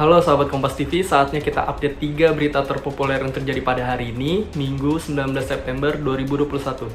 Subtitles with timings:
[0.00, 4.48] Halo sahabat Kompas TV, saatnya kita update 3 berita terpopuler yang terjadi pada hari ini,
[4.56, 6.88] Minggu 19 September 2021.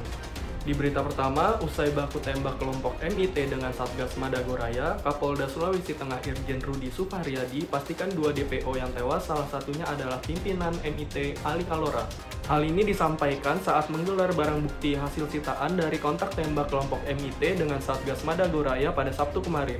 [0.65, 6.57] Di berita pertama, usai baku tembak kelompok MIT dengan Satgas Madagoraya, Kapolda Sulawesi Tengah Irjen
[6.65, 12.09] Rudi Sufahriyadi pastikan dua DPO yang tewas, salah satunya adalah pimpinan MIT Ali Kalora.
[12.49, 17.77] Hal ini disampaikan saat menggelar barang bukti hasil sitaan dari kontak tembak kelompok MIT dengan
[17.77, 19.77] Satgas Madagoraya pada Sabtu kemarin.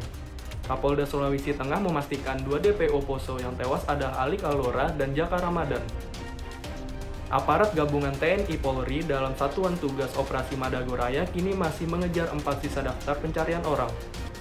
[0.66, 5.82] Kapolda Sulawesi Tengah memastikan dua DPO Poso yang tewas adalah Ali Kalora dan Jaka Ramadan.
[7.30, 13.14] Aparat gabungan TNI Polri dalam Satuan Tugas Operasi Madagoraya kini masih mengejar empat sisa daftar
[13.22, 13.94] pencarian orang.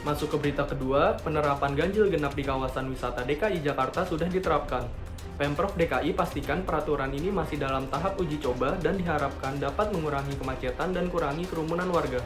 [0.04, 4.84] Masuk ke berita kedua, penerapan ganjil genap di kawasan wisata DKI Jakarta sudah diterapkan.
[5.36, 10.92] Pemprov DKI pastikan peraturan ini masih dalam tahap uji coba dan diharapkan dapat mengurangi kemacetan
[10.96, 12.20] dan kurangi kerumunan warga.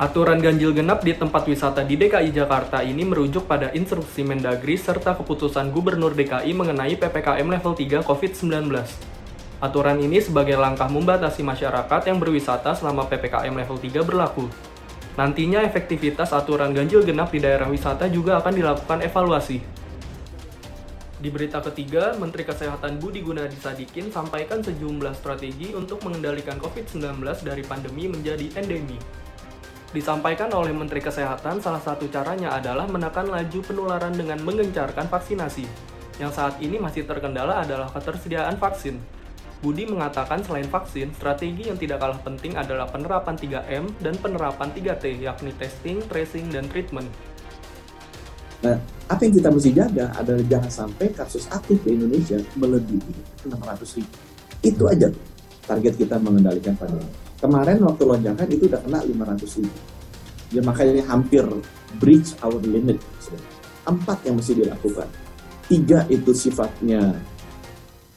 [0.00, 5.12] Aturan ganjil genap di tempat wisata di DKI Jakarta ini merujuk pada instruksi Mendagri serta
[5.12, 8.72] keputusan Gubernur DKI mengenai PPKM level 3 COVID-19.
[9.60, 14.48] Aturan ini sebagai langkah membatasi masyarakat yang berwisata selama PPKM level 3 berlaku.
[15.20, 19.60] Nantinya efektivitas aturan ganjil genap di daerah wisata juga akan dilakukan evaluasi.
[21.20, 27.62] Di berita ketiga, Menteri Kesehatan Budi Gunadi Sadikin sampaikan sejumlah strategi untuk mengendalikan COVID-19 dari
[27.62, 29.21] pandemi menjadi endemi.
[29.92, 35.68] Disampaikan oleh Menteri Kesehatan, salah satu caranya adalah menekan laju penularan dengan menggencarkan vaksinasi.
[36.16, 38.96] Yang saat ini masih terkendala adalah ketersediaan vaksin.
[39.60, 45.22] Budi mengatakan selain vaksin, strategi yang tidak kalah penting adalah penerapan 3M dan penerapan 3T,
[45.22, 47.06] yakni testing, tracing, dan treatment.
[48.64, 48.80] Nah,
[49.12, 54.16] apa yang kita mesti jaga adalah jangan sampai kasus aktif di Indonesia melebihi 600 ribu.
[54.64, 55.12] Itu aja
[55.68, 57.21] target kita mengendalikan pandemi.
[57.42, 59.78] Kemarin waktu lonjakan itu udah kena 500 ribu.
[60.54, 61.42] Ya makanya hampir
[61.98, 63.02] breach our limit.
[63.82, 65.10] Empat yang mesti dilakukan.
[65.66, 67.18] Tiga itu sifatnya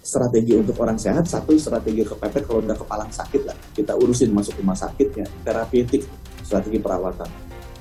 [0.06, 3.58] strategi untuk orang sehat, satu strategi kepepet kalau udah kepala sakit lah.
[3.74, 6.06] Kita urusin masuk rumah sakitnya, terapeutik,
[6.46, 7.26] strategi perawatan.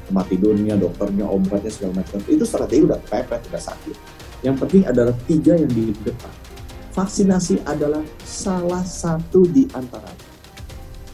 [0.09, 2.25] Tempat tidurnya, dokternya, obatnya, segala macam.
[2.25, 3.97] Itu strategi udah kepepet, udah sakit.
[4.41, 6.33] Yang penting adalah tiga yang di depan.
[6.97, 10.24] Vaksinasi adalah salah satu di antaranya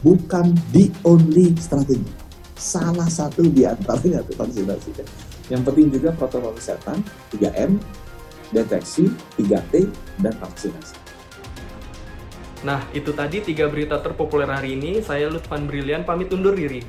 [0.01, 2.05] bukan the only strategi.
[2.57, 4.89] Salah satu di antaranya itu vaksinasi.
[5.49, 7.01] Yang penting juga protokol kesehatan,
[7.33, 7.81] 3M,
[8.53, 9.09] deteksi,
[9.41, 9.89] 3T,
[10.21, 10.95] dan vaksinasi.
[12.61, 15.01] Nah, itu tadi tiga berita terpopuler hari ini.
[15.01, 16.85] Saya Lutfan Brilian pamit undur diri.